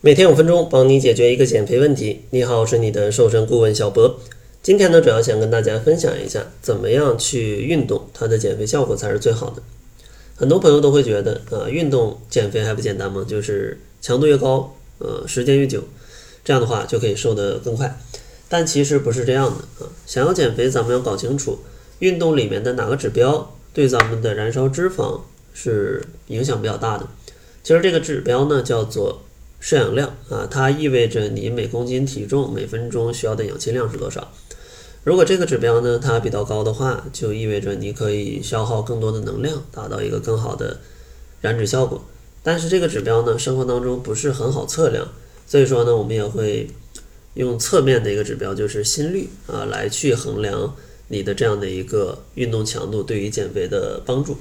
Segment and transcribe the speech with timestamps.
[0.00, 2.20] 每天五分钟，帮你解决一个减肥问题。
[2.30, 4.20] 你好，我是你的瘦身顾问小博。
[4.62, 9.60] 今天呢，主要想跟大家分享一下，怎么样去运动，它的减肥效果才是最好的。
[10.36, 13.26] 很多朋友都会觉得，啊，运动减肥还不简单吗？
[13.28, 15.82] 就是强度越高，呃，时间越久，
[16.44, 17.98] 这样的话就可以瘦得更快。
[18.48, 19.90] 但其实不是这样的啊。
[20.06, 21.58] 想要减肥，咱们要搞清楚
[21.98, 25.22] 运动里面的哪个指标对咱们的燃烧脂肪
[25.52, 27.08] 是影响比较大的。
[27.64, 29.22] 其实这个指标呢，叫做
[29.60, 34.32] 摄氧量啊，它意味着你每公斤体重每分钟需要的氧气量是多少。
[35.04, 40.80] 如果这个指标呢它比较高的话，就意味着你可以消耗更多的能量，达到一个更好的
[41.40, 42.04] 燃脂效果。
[42.42, 45.08] 但是这个指标呢，生活当中不是很好测量，
[45.46, 46.68] 所以说呢，我们也会
[47.34, 50.74] 用侧面的一个指标，就是心率啊，来去衡量
[51.08, 54.36] 你的这样的一个运动强度对于减肥的帮助。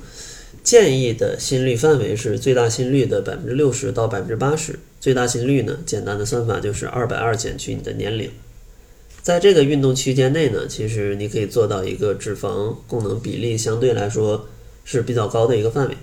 [0.63, 4.77] 建议的心率范围是最大心率的百分之六十到百分之八十。
[5.00, 8.30] 最大心率呢，简单的算法就是二百二减去你的年龄。
[9.22, 14.48] 在这个运动区间内呢，其实你可以做到一个脂肪供能比例相对来说
[14.86, 15.98] 是比较高的一个范围。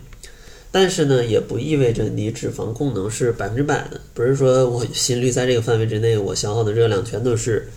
[0.70, 4.00] 但是呢，也不意味着你脂肪供能是百分之百的。
[4.12, 7.68] 不是说我心率在这个范围之内，我消耗的热量全都是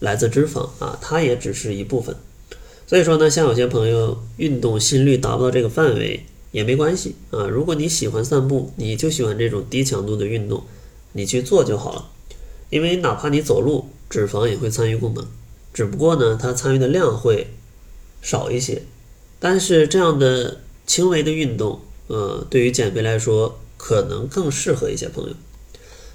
[0.00, 2.16] 来自脂肪啊，它也只是一部分。
[2.86, 7.46] 所以说呢，像有些朋友运动心率达不到这个范围也没关系啊。
[7.46, 10.64] 如果你喜欢散步，你就喜欢这种低强度的运动，
[11.12, 12.10] 你去做就好了。
[12.70, 15.26] 因为哪怕你走路，脂肪也会参与供能，
[15.72, 17.48] 只不过呢，它参与的量会
[18.20, 18.82] 少一些。
[19.40, 25.34] 但是这样的轻微的运动，呃，对于减肥来说，可能更适合一些朋友。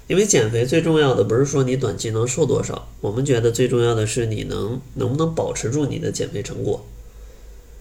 [0.06, 6.84] 因为减肥最重要的不是说你短期能瘦多少，我们觉得最重要的是你能能不能保持住你的减肥成果。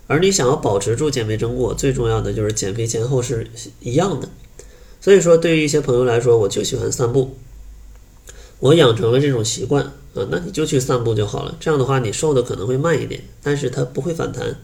[0.08, 3.48] 而你想要保持住减肥成果，最重要的就是减肥前后是
[3.80, 4.30] 一样的。
[5.00, 7.36] 所以说，对于一些朋友来说，我就喜欢散步，
[8.60, 11.58] 我养成了这种习惯啊，那你就去散步就好了。
[11.60, 14.56] 这样的话，你瘦的可能会慢一点，但是它不会反弹。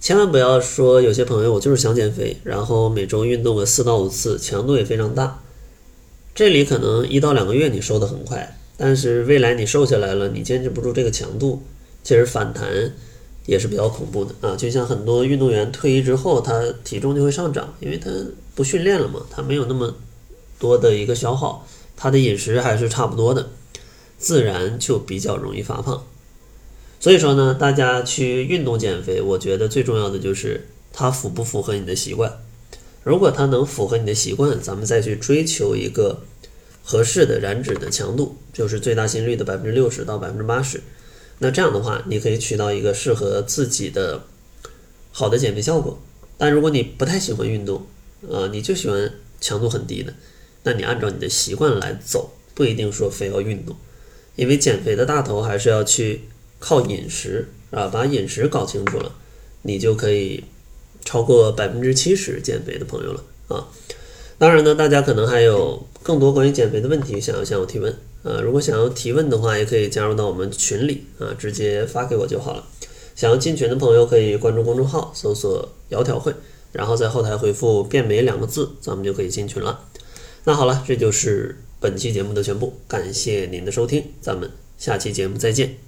[0.00, 5.42] 千万不要说有些朋友我就是想减肥，然后每周运动个四到五次，强度也非常大。
[6.34, 11.62] 这里可能一到两个月你瘦得很快，但是未来你瘦下来了，你坚持不住这个强度，
[12.04, 12.94] 其实反弹
[13.48, 14.54] 也是比较恐怖的啊！
[14.54, 18.10] 就像很多运动员退役之后，他体重就会上涨，因为他
[18.54, 19.94] 不训练了嘛，他没有那么
[20.58, 21.66] 多的一个消耗，
[21.96, 23.48] 他的饮食还是差不多的，
[24.18, 26.04] 自然就比较容易发胖。
[27.00, 32.30] 所以说呢，大家去运动减肥，我觉得最重要的就是它符不符合你的习惯。
[33.02, 36.20] 如果它能符合你的习惯，咱们再去追求一个
[36.84, 40.82] 合适的燃脂的强度，就是最大心率的百分之六十到百分之八十。
[41.38, 44.24] 那这样的话，你可以取到一个适合自己的
[45.12, 46.00] 好的减肥效果。
[46.36, 47.86] 但如果你不太喜欢运动，
[48.30, 50.14] 啊，你就喜欢强度很低的，
[50.62, 53.76] 那你按照你的习惯来走，不一定说非要运动，
[54.36, 56.22] 因为减肥的大头还是要去
[56.58, 59.14] 靠饮食啊，把饮食搞清楚了，
[59.62, 60.44] 你就可以。
[61.04, 63.68] 超过百分之七十减肥的朋友了啊！
[64.38, 68.40] 当然呢，大家可能还有更多关于减肥的问题想要向我提问啊。
[68.40, 72.64] 如果想要提问的话，也可以加入到我们群里啊，直接发给我就好了。
[73.16, 76.32] 想要进群的朋友可以关注公众号，搜索“窈窕会”，
[76.70, 79.86] 然后在后台回复“变美”两个字，咱们就可以进群了。
[80.44, 85.78] 那好了，这就是本期节目的全部，感谢您的收听，咱们下期节目再见。